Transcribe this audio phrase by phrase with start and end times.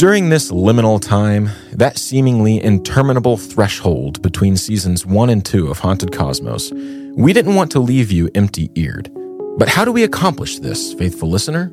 [0.00, 6.10] During this liminal time, that seemingly interminable threshold between seasons one and two of Haunted
[6.10, 6.72] Cosmos,
[7.16, 9.12] we didn't want to leave you empty eared.
[9.58, 11.70] But how do we accomplish this, faithful listener?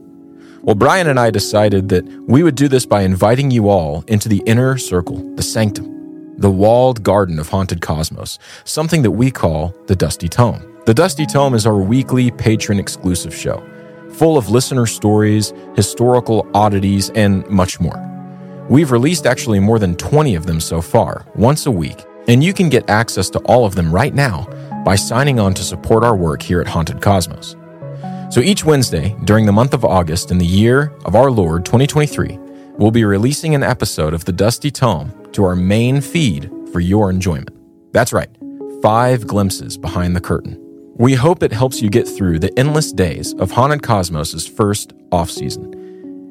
[0.61, 4.27] Well, Brian and I decided that we would do this by inviting you all into
[4.27, 5.96] the inner circle, the sanctum,
[6.37, 10.63] the walled garden of Haunted Cosmos, something that we call the Dusty Tome.
[10.85, 13.65] The Dusty Tome is our weekly patron exclusive show,
[14.11, 18.03] full of listener stories, historical oddities, and much more.
[18.69, 22.53] We've released actually more than 20 of them so far, once a week, and you
[22.53, 24.47] can get access to all of them right now
[24.85, 27.55] by signing on to support our work here at Haunted Cosmos.
[28.29, 32.37] So each Wednesday during the month of August in the year of our Lord 2023,
[32.77, 37.09] we'll be releasing an episode of the Dusty Tome to our main feed for your
[37.09, 37.55] enjoyment.
[37.93, 38.29] That's right,
[38.81, 40.57] five glimpses behind the curtain.
[40.95, 45.29] We hope it helps you get through the endless days of Haunted Cosmos' first off
[45.29, 45.77] season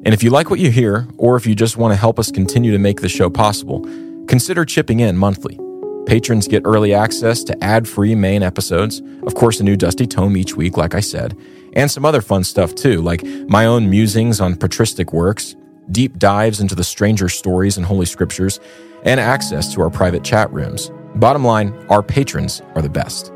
[0.07, 2.31] and if you like what you hear, or if you just want to help us
[2.31, 3.81] continue to make the show possible,
[4.27, 5.59] consider chipping in monthly.
[6.05, 10.37] Patrons get early access to ad free main episodes, of course, a new Dusty Tome
[10.37, 11.35] each week, like I said,
[11.73, 15.57] and some other fun stuff too, like my own musings on patristic works,
[15.91, 18.59] deep dives into the stranger stories and Holy Scriptures,
[19.03, 20.91] and access to our private chat rooms.
[21.15, 23.31] Bottom line, our patrons are the best.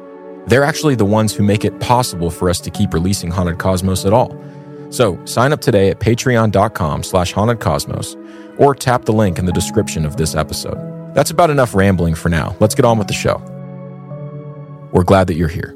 [0.48, 4.06] They're actually the ones who make it possible for us to keep releasing Haunted Cosmos
[4.06, 4.38] at all.
[4.90, 10.06] So sign up today at patreon.com slash hauntedcosmos or tap the link in the description
[10.06, 11.14] of this episode.
[11.14, 12.56] That's about enough rambling for now.
[12.60, 13.38] Let's get on with the show.
[14.92, 15.74] We're glad that you're here.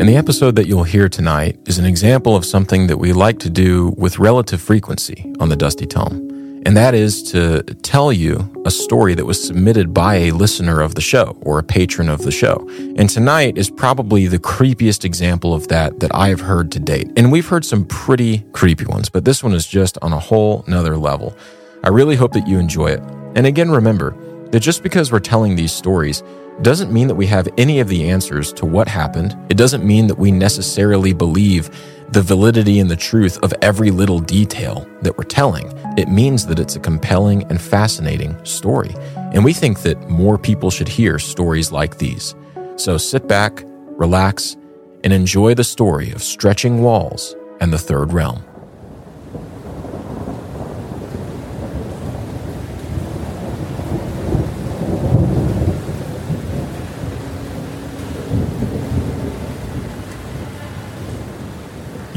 [0.00, 3.38] And the episode that you'll hear tonight is an example of something that we like
[3.40, 6.30] to do with relative frequency on the Dusty Tome
[6.66, 10.94] and that is to tell you a story that was submitted by a listener of
[10.94, 12.68] the show or a patron of the show.
[12.96, 17.10] And tonight is probably the creepiest example of that that I have heard to date.
[17.16, 20.62] And we've heard some pretty creepy ones, but this one is just on a whole
[20.68, 21.34] nother level.
[21.82, 23.00] I really hope that you enjoy it.
[23.34, 24.14] And again, remember
[24.50, 26.22] that just because we're telling these stories
[26.62, 29.36] doesn't mean that we have any of the answers to what happened.
[29.48, 31.70] It doesn't mean that we necessarily believe
[32.10, 35.72] the validity and the truth of every little detail that we're telling.
[35.96, 38.94] It means that it's a compelling and fascinating story.
[39.32, 42.34] And we think that more people should hear stories like these.
[42.76, 44.56] So sit back, relax,
[45.04, 48.42] and enjoy the story of stretching walls and the third realm.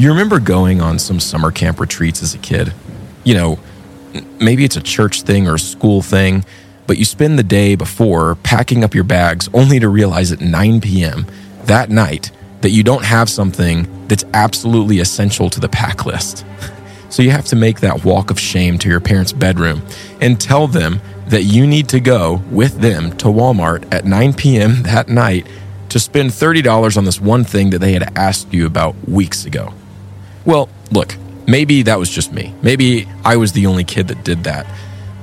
[0.03, 2.73] You remember going on some summer camp retreats as a kid?
[3.23, 3.59] You know,
[4.37, 6.43] maybe it's a church thing or a school thing,
[6.87, 10.81] but you spend the day before packing up your bags only to realize at 9
[10.81, 11.25] p.m.
[11.67, 16.45] that night that you don't have something that's absolutely essential to the pack list.
[17.07, 19.83] So you have to make that walk of shame to your parents' bedroom
[20.19, 24.83] and tell them that you need to go with them to Walmart at 9 p.m.
[24.83, 25.47] that night
[25.87, 29.73] to spend $30 on this one thing that they had asked you about weeks ago.
[30.45, 31.15] Well, look,
[31.47, 32.53] maybe that was just me.
[32.61, 34.65] Maybe I was the only kid that did that.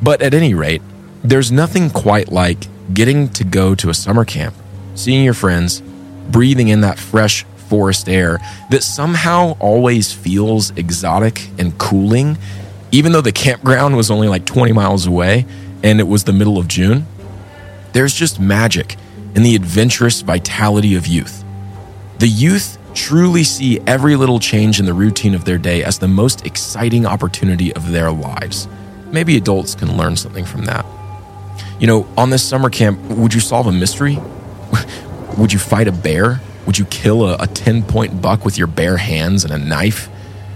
[0.02, 0.82] But at any rate,
[1.22, 4.54] there's nothing quite like getting to go to a summer camp,
[4.94, 5.82] seeing your friends,
[6.30, 8.38] breathing in that fresh forest air
[8.70, 12.36] that somehow always feels exotic and cooling,
[12.90, 15.46] even though the campground was only like 20 miles away
[15.82, 17.06] and it was the middle of June.
[17.92, 18.96] There's just magic
[19.34, 21.44] in the adventurous vitality of youth.
[22.18, 26.08] The youth truly see every little change in the routine of their day as the
[26.08, 28.68] most exciting opportunity of their lives.
[29.10, 30.86] Maybe adults can learn something from that.
[31.78, 34.18] You know, on this summer camp, would you solve a mystery?
[35.38, 36.40] would you fight a bear?
[36.66, 40.08] Would you kill a, a 10 point buck with your bare hands and a knife?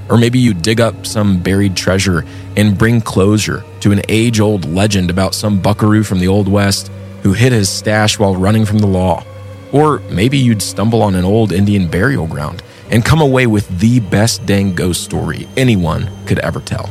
[0.09, 2.25] Or maybe you dig up some buried treasure
[2.57, 6.89] and bring closure to an age old legend about some buckaroo from the Old West
[7.23, 9.25] who hid his stash while running from the law.
[9.75, 13.99] Or maybe you'd stumble on an old Indian burial ground and come away with the
[13.99, 16.91] best dang ghost story anyone could ever tell.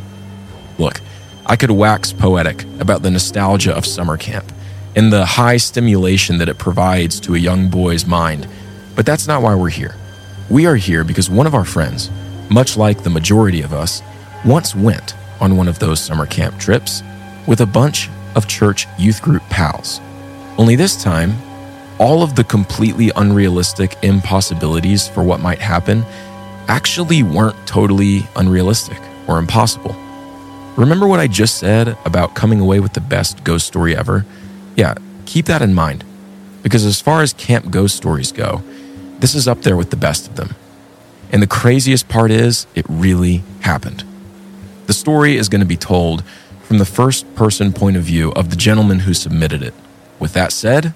[0.77, 0.99] Look,
[1.45, 4.51] I could wax poetic about the nostalgia of summer camp
[4.97, 8.49] and the high stimulation that it provides to a young boy's mind,
[8.97, 9.95] but that's not why we're here.
[10.49, 12.11] We are here because one of our friends,
[12.49, 14.01] much like the majority of us,
[14.43, 17.01] once went on one of those summer camp trips
[17.47, 20.01] with a bunch of church youth group pals.
[20.57, 21.33] Only this time,
[21.99, 26.03] all of the completely unrealistic impossibilities for what might happen
[26.67, 29.95] actually weren't totally unrealistic or impossible.
[30.75, 34.25] Remember what I just said about coming away with the best ghost story ever?
[34.75, 34.95] Yeah,
[35.25, 36.03] keep that in mind.
[36.63, 38.63] Because as far as camp ghost stories go,
[39.19, 40.55] this is up there with the best of them.
[41.31, 44.03] And the craziest part is, it really happened.
[44.87, 46.23] The story is going to be told
[46.63, 49.73] from the first person point of view of the gentleman who submitted it.
[50.19, 50.93] With that said,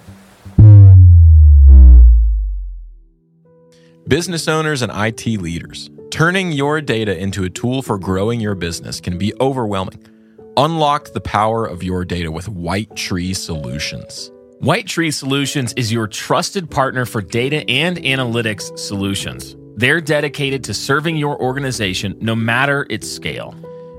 [4.08, 9.02] business owners and IT leaders, turning your data into a tool for growing your business
[9.02, 10.02] can be overwhelming.
[10.56, 14.32] Unlock the power of your data with White Tree Solutions.
[14.60, 19.56] White Tree Solutions is your trusted partner for data and analytics solutions.
[19.76, 23.54] They're dedicated to serving your organization no matter its scale.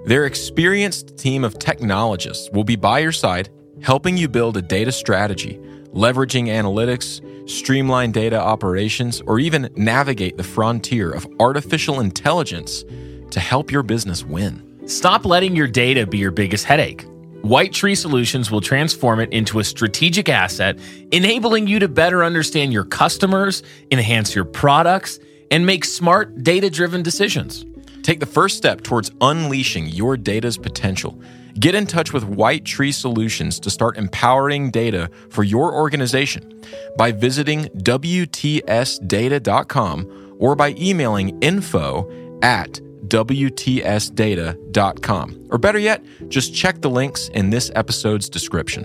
[0.07, 3.51] Their experienced team of technologists will be by your side,
[3.83, 5.61] helping you build a data strategy,
[5.93, 12.85] leveraging analytics, streamline data operations, or even navigate the frontier of artificial intelligence
[13.31, 14.65] to help your business win.
[14.87, 17.05] Stop letting your data be your biggest headache.
[17.43, 20.79] White Tree Solutions will transform it into a strategic asset,
[21.13, 25.21] enabling you to better understand your customers, enhance your products,
[25.51, 27.65] and make smart, data driven decisions.
[28.03, 31.21] Take the first step towards unleashing your data's potential.
[31.59, 36.63] Get in touch with White Tree Solutions to start empowering data for your organization
[36.97, 38.77] by visiting WTSdata.com
[40.39, 42.09] or by emailing info
[42.43, 42.75] at
[43.09, 43.49] WTSdata.com.
[45.51, 48.85] Or better yet, just check the links in this episode's description.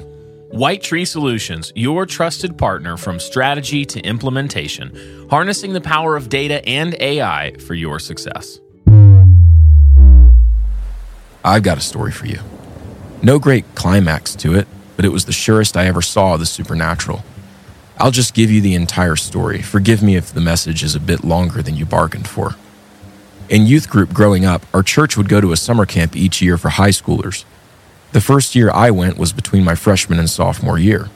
[0.49, 6.67] White Tree Solutions, your trusted partner from strategy to implementation, harnessing the power of data
[6.67, 8.59] and AI for your success.
[11.45, 12.39] I've got a story for you.
[13.25, 14.67] No great climax to it,
[14.97, 17.23] but it was the surest I ever saw of the supernatural.
[17.97, 19.61] I'll just give you the entire story.
[19.61, 22.55] Forgive me if the message is a bit longer than you bargained for.
[23.47, 26.57] In youth group growing up, our church would go to a summer camp each year
[26.57, 27.45] for high schoolers.
[28.11, 31.09] The first year I went was between my freshman and sophomore year.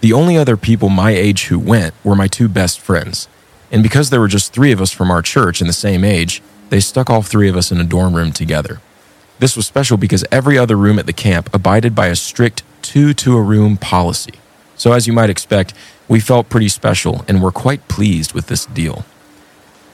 [0.00, 3.28] The only other people my age who went were my two best friends.
[3.70, 6.40] And because there were just three of us from our church in the same age,
[6.70, 8.80] they stuck all three of us in a dorm room together.
[9.42, 13.12] This was special because every other room at the camp abided by a strict two
[13.14, 14.34] to a room policy.
[14.76, 15.74] So, as you might expect,
[16.06, 19.04] we felt pretty special and were quite pleased with this deal.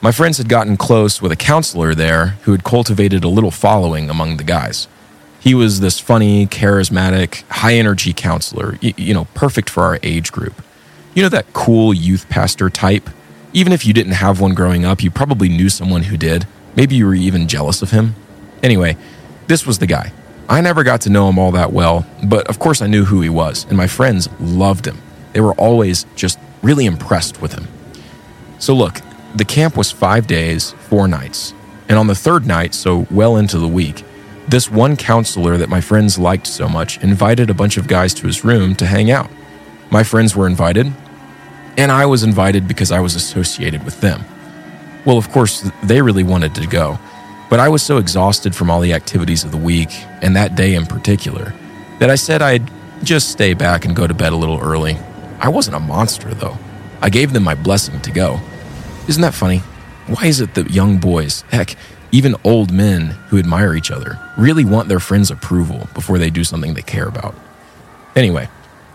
[0.02, 4.10] My friends had gotten close with a counselor there who had cultivated a little following
[4.10, 4.86] among the guys.
[5.40, 10.62] He was this funny, charismatic, high energy counselor, you know, perfect for our age group.
[11.14, 13.08] You know, that cool youth pastor type?
[13.54, 16.46] Even if you didn't have one growing up, you probably knew someone who did.
[16.76, 18.14] Maybe you were even jealous of him.
[18.62, 18.96] Anyway,
[19.48, 20.12] this was the guy.
[20.48, 23.20] I never got to know him all that well, but of course I knew who
[23.20, 24.98] he was, and my friends loved him.
[25.32, 27.66] They were always just really impressed with him.
[28.58, 29.00] So, look,
[29.34, 31.52] the camp was five days, four nights.
[31.88, 34.04] And on the third night, so well into the week,
[34.48, 38.26] this one counselor that my friends liked so much invited a bunch of guys to
[38.26, 39.30] his room to hang out.
[39.90, 40.92] My friends were invited,
[41.76, 44.24] and I was invited because I was associated with them.
[45.04, 46.98] Well, of course, they really wanted to go.
[47.50, 49.90] But I was so exhausted from all the activities of the week,
[50.22, 51.54] and that day in particular,
[51.98, 52.70] that I said I'd
[53.02, 54.98] just stay back and go to bed a little early.
[55.40, 56.58] I wasn't a monster, though.
[57.00, 58.40] I gave them my blessing to go.
[59.08, 59.58] Isn't that funny?
[60.08, 61.76] Why is it that young boys, heck,
[62.12, 66.44] even old men who admire each other, really want their friends' approval before they do
[66.44, 67.34] something they care about?
[68.16, 68.48] Anyway,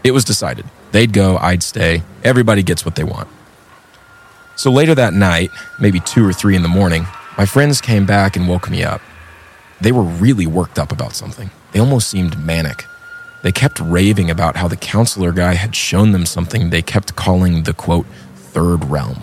[0.04, 0.66] it was decided.
[0.92, 2.04] They'd go, I'd stay.
[2.24, 3.28] Everybody gets what they want.
[4.56, 5.50] So later that night,
[5.80, 9.02] maybe two or three in the morning, my friends came back and woke me up.
[9.82, 11.50] They were really worked up about something.
[11.72, 12.86] They almost seemed manic.
[13.42, 17.64] They kept raving about how the counselor guy had shown them something they kept calling
[17.64, 19.20] the quote, third realm.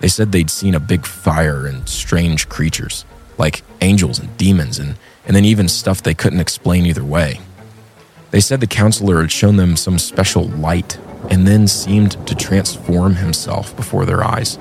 [0.00, 3.04] They said they'd seen a big fire and strange creatures,
[3.38, 4.96] like angels and demons, and,
[5.26, 7.40] and then even stuff they couldn't explain either way.
[8.30, 10.98] They said the counselor had shown them some special light
[11.30, 14.58] and then seemed to transform himself before their eyes.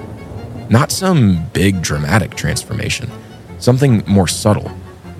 [0.72, 3.12] Not some big dramatic transformation,
[3.60, 4.72] something more subtle,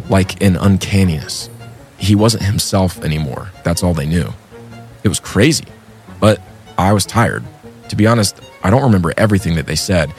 [0.10, 1.50] like an uncanniness.
[1.98, 3.52] He wasn't himself anymore.
[3.66, 4.30] That's all they knew.
[5.04, 5.66] It was crazy,
[6.22, 6.42] but
[6.78, 7.44] I was tired.
[7.90, 10.14] To be honest, I don't remember everything that they said.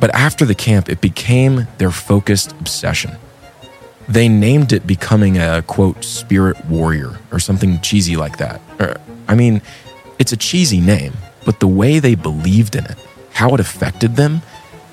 [0.00, 3.16] But after the camp, it became their focused obsession.
[4.08, 8.62] They named it becoming a quote, spirit warrior or something cheesy like that.
[8.80, 8.96] Or,
[9.28, 9.60] I mean,
[10.18, 11.12] it's a cheesy name,
[11.44, 12.96] but the way they believed in it,
[13.38, 14.42] how it affected them,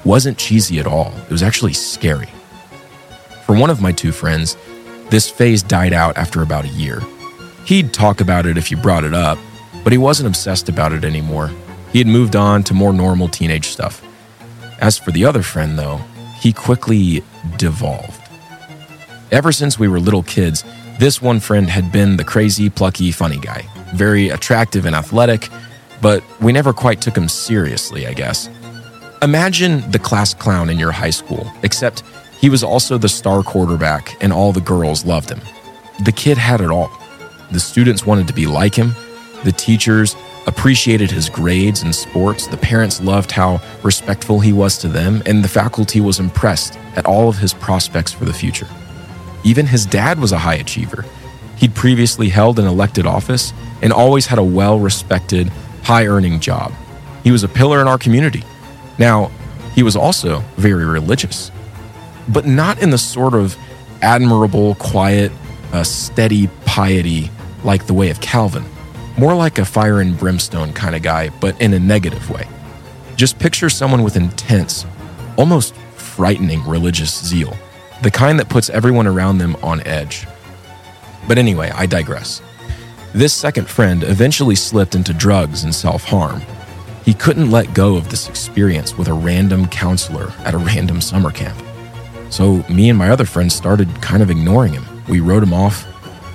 [0.04, 1.12] wasn't cheesy at all.
[1.24, 2.30] It was actually scary.
[3.44, 4.56] For one of my two friends,
[5.10, 7.02] this phase died out after about a year.
[7.66, 9.40] He'd talk about it if you brought it up,
[9.84, 11.50] but he wasn't obsessed about it anymore.
[11.92, 14.06] He had moved on to more normal teenage stuff.
[14.80, 15.98] As for the other friend, though,
[16.40, 17.24] he quickly
[17.58, 18.22] devolved.
[19.32, 20.64] Ever since we were little kids,
[21.00, 23.66] this one friend had been the crazy, plucky, funny guy.
[23.96, 25.50] Very attractive and athletic,
[26.06, 28.48] but we never quite took him seriously, I guess.
[29.24, 32.04] Imagine the class clown in your high school, except
[32.40, 35.42] he was also the star quarterback and all the girls loved him.
[36.04, 36.92] The kid had it all.
[37.50, 38.94] The students wanted to be like him,
[39.44, 44.88] the teachers appreciated his grades and sports, the parents loved how respectful he was to
[44.88, 48.68] them, and the faculty was impressed at all of his prospects for the future.
[49.44, 51.04] Even his dad was a high achiever.
[51.58, 55.52] He'd previously held an elected office and always had a well respected,
[55.86, 56.74] high earning job.
[57.24, 58.44] He was a pillar in our community.
[58.98, 59.30] Now,
[59.76, 61.52] he was also very religious,
[62.28, 63.56] but not in the sort of
[64.02, 65.32] admirable, quiet,
[65.74, 67.30] uh, steady piety
[67.64, 68.66] like the way of Calvin.
[69.18, 72.48] More like a fire and brimstone kind of guy, but in a negative way.
[73.16, 74.86] Just picture someone with intense,
[75.38, 77.56] almost frightening religious zeal,
[78.02, 80.26] the kind that puts everyone around them on edge.
[81.28, 82.42] But anyway, I digress.
[83.16, 86.42] This second friend eventually slipped into drugs and self harm.
[87.06, 91.32] He couldn't let go of this experience with a random counselor at a random summer
[91.32, 91.58] camp.
[92.30, 94.84] So, me and my other friends started kind of ignoring him.
[95.08, 95.88] We wrote him off.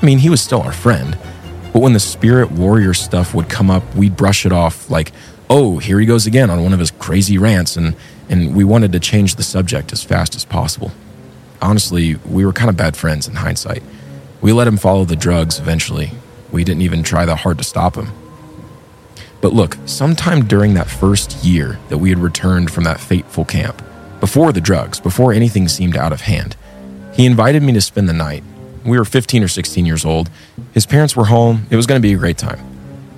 [0.03, 1.19] I mean, he was still our friend,
[1.75, 5.13] but when the spirit warrior stuff would come up, we'd brush it off like,
[5.51, 7.95] oh, here he goes again on one of his crazy rants, and,
[8.31, 10.93] and we wanted to change the subject as fast as possible.
[11.61, 13.83] Honestly, we were kind of bad friends in hindsight.
[14.41, 16.13] We let him follow the drugs eventually.
[16.53, 18.09] We didn't even try that hard to stop him.
[19.41, 23.83] But look, sometime during that first year that we had returned from that fateful camp,
[24.21, 26.57] before the drugs, before anything seemed out of hand,
[27.15, 28.45] he invited me to spend the night
[28.85, 30.31] we were 15 or 16 years old.
[30.73, 31.67] His parents were home.
[31.71, 32.59] It was going to be a great time.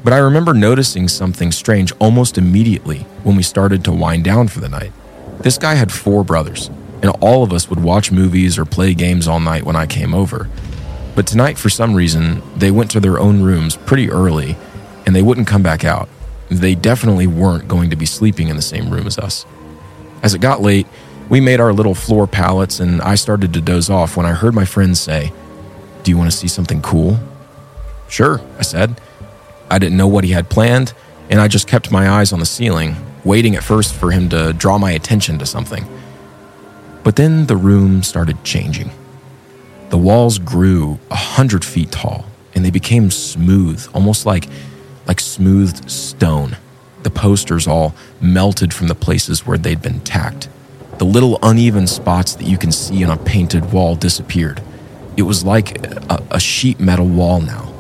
[0.02, 4.58] But I remember noticing something strange almost immediately when we started to wind down for
[4.60, 4.92] the night.
[5.40, 6.68] This guy had four brothers,
[7.00, 10.14] and all of us would watch movies or play games all night when I came
[10.14, 10.48] over.
[11.14, 14.56] But tonight, for some reason, they went to their own rooms pretty early
[15.04, 16.08] and they wouldn't come back out.
[16.48, 19.44] They definitely weren't going to be sleeping in the same room as us.
[20.22, 20.86] As it got late,
[21.28, 24.54] we made our little floor pallets and I started to doze off when I heard
[24.54, 25.32] my friends say,
[26.02, 27.18] do you want to see something cool?
[28.08, 29.00] Sure, I said.
[29.70, 30.92] I didn't know what he had planned,
[31.30, 34.52] and I just kept my eyes on the ceiling, waiting at first for him to
[34.52, 35.86] draw my attention to something.
[37.04, 38.90] But then the room started changing.
[39.92, 44.48] The walls grew a hundred feet tall, and they became smooth, almost like,
[45.06, 46.56] like smoothed stone.
[47.02, 50.48] The posters all melted from the places where they'd been tacked.
[50.96, 54.62] The little uneven spots that you can see on a painted wall disappeared.
[55.18, 57.70] It was like a, a sheet metal wall now.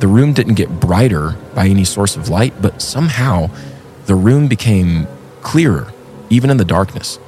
[0.00, 3.48] The room didn't get brighter by any source of light, but somehow
[4.04, 5.06] the room became
[5.40, 5.94] clearer,
[6.28, 7.18] even in the darkness,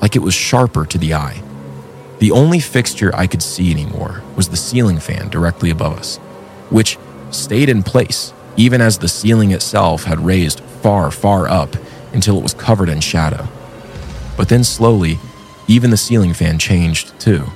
[0.00, 1.42] like it was sharper to the eye.
[2.20, 6.18] The only fixture I could see anymore was the ceiling fan directly above us,
[6.68, 6.98] which
[7.30, 11.76] stayed in place even as the ceiling itself had raised far, far up
[12.12, 13.48] until it was covered in shadow.
[14.36, 15.18] But then slowly,
[15.66, 17.46] even the ceiling fan changed too.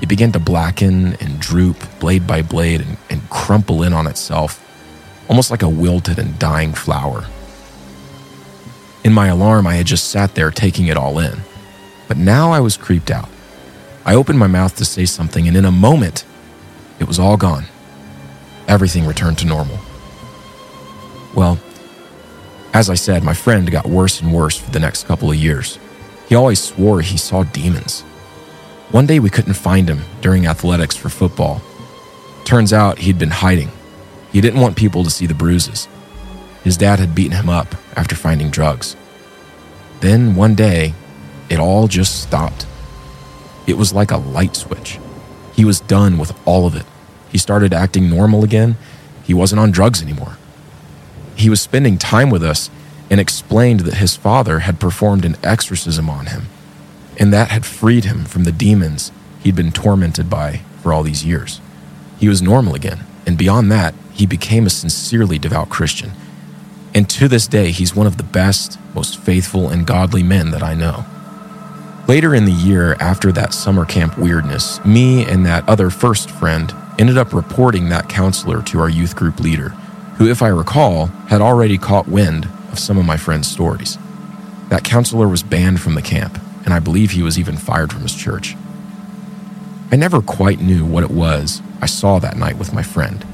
[0.00, 4.62] It began to blacken and droop blade by blade and, and crumple in on itself,
[5.28, 7.26] almost like a wilted and dying flower.
[9.02, 11.40] In my alarm, I had just sat there taking it all in.
[12.08, 13.28] But now I was creeped out.
[14.06, 16.24] I opened my mouth to say something, and in a moment,
[17.00, 17.64] it was all gone.
[18.68, 19.80] Everything returned to normal.
[21.34, 21.58] Well,
[22.72, 25.80] as I said, my friend got worse and worse for the next couple of years.
[26.28, 28.02] He always swore he saw demons.
[28.92, 31.60] One day we couldn't find him during athletics for football.
[32.44, 33.72] Turns out he'd been hiding.
[34.30, 35.88] He didn't want people to see the bruises.
[36.62, 38.94] His dad had beaten him up after finding drugs.
[39.98, 40.94] Then one day,
[41.50, 42.66] it all just stopped.
[43.66, 44.98] It was like a light switch.
[45.54, 46.86] He was done with all of it.
[47.30, 48.76] He started acting normal again.
[49.24, 50.38] He wasn't on drugs anymore.
[51.34, 52.70] He was spending time with us
[53.10, 56.46] and explained that his father had performed an exorcism on him
[57.18, 59.10] and that had freed him from the demons
[59.42, 61.60] he'd been tormented by for all these years.
[62.18, 66.12] He was normal again, and beyond that, he became a sincerely devout Christian.
[66.94, 70.62] And to this day, he's one of the best, most faithful, and godly men that
[70.62, 71.04] I know.
[72.08, 76.72] Later in the year, after that summer camp weirdness, me and that other first friend
[77.00, 79.70] ended up reporting that counselor to our youth group leader,
[80.18, 83.98] who, if I recall, had already caught wind of some of my friend's stories.
[84.68, 88.02] That counselor was banned from the camp, and I believe he was even fired from
[88.02, 88.54] his church.
[89.90, 93.26] I never quite knew what it was I saw that night with my friend,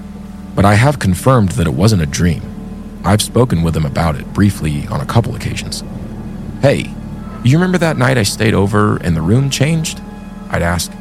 [0.54, 2.42] but I have confirmed that it wasn't a dream.
[3.04, 5.84] I've spoken with him about it briefly on a couple occasions.
[6.62, 6.94] Hey,
[7.50, 10.00] you remember that night I stayed over and the room changed?
[10.50, 10.92] I'd ask.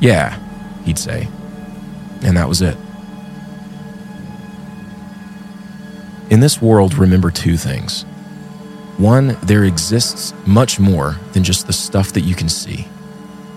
[0.00, 0.38] Yeah,
[0.84, 1.28] he'd say.
[2.22, 2.76] And that was it.
[6.30, 8.02] In this world, remember two things.
[8.98, 12.86] One, there exists much more than just the stuff that you can see.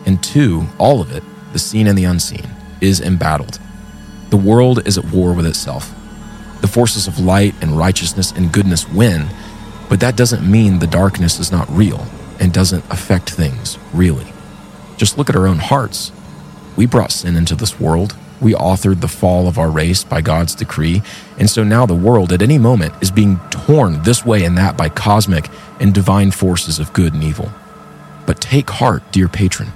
[0.06, 2.48] And two, all of it, the seen and the unseen,
[2.80, 3.60] is embattled.
[4.30, 5.94] The world is at war with itself.
[6.62, 9.28] The forces of light and righteousness and goodness win,
[9.92, 12.08] but that doesn't mean the darkness is not real
[12.40, 14.26] and doesn't affect things really.
[14.96, 16.14] Just look at our own hearts.
[16.78, 18.16] We brought sin into this world.
[18.40, 21.02] We authored the fall of our race by God's decree.
[21.38, 24.78] And so now the world at any moment is being torn this way and that
[24.78, 25.50] by cosmic
[25.82, 27.52] and divine forces of good and evil.
[28.26, 29.74] But take heart, dear patron.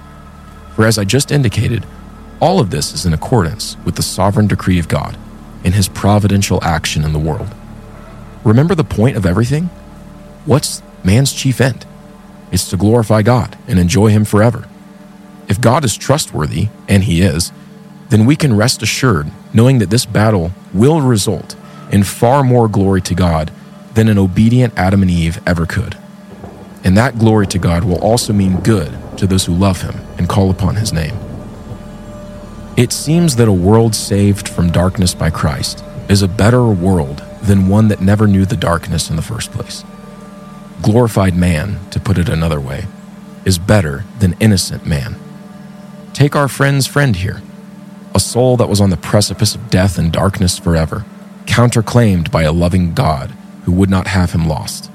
[0.76, 1.84] For as I just indicated,
[2.40, 5.18] all of this is in accordance with the sovereign decree of God
[5.62, 7.54] and his providential action in the world.
[8.44, 9.68] Remember the point of everything?
[10.46, 11.84] What's man's chief end?
[12.52, 14.68] It's to glorify God and enjoy him forever.
[15.48, 17.52] If God is trustworthy, and he is,
[18.10, 21.56] then we can rest assured knowing that this battle will result
[21.90, 23.50] in far more glory to God
[23.94, 25.96] than an obedient Adam and Eve ever could.
[26.84, 30.28] And that glory to God will also mean good to those who love him and
[30.28, 31.16] call upon his name.
[32.76, 37.68] It seems that a world saved from darkness by Christ is a better world than
[37.68, 39.82] one that never knew the darkness in the first place.
[40.86, 42.86] Glorified man, to put it another way,
[43.44, 45.16] is better than innocent man.
[46.14, 47.42] Take our friend's friend here,
[48.14, 51.04] a soul that was on the precipice of death and darkness forever,
[51.44, 53.32] counterclaimed by a loving God
[53.64, 54.90] who would not have him lost.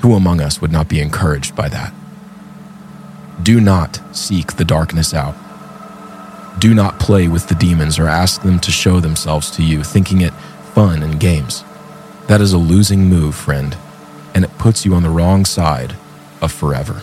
[0.00, 1.92] Who among us would not be encouraged by that?
[3.40, 5.36] Do not seek the darkness out
[6.58, 10.22] do not play with the demons or ask them to show themselves to you, thinking
[10.22, 10.32] it
[10.74, 11.62] fun and games.
[12.26, 13.76] That is a losing move, friend,
[14.38, 15.96] and it puts you on the wrong side
[16.40, 17.02] of forever.